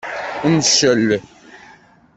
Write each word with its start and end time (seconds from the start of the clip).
Ncel. 0.53 1.09